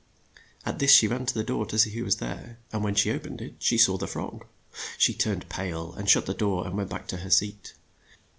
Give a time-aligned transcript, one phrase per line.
[0.65, 3.11] At this she ran to the door to see who was there, and when she
[3.11, 4.47] o pened it, she saw the frog.
[4.97, 7.73] She turned pale, and shut the door, and went back to her seat.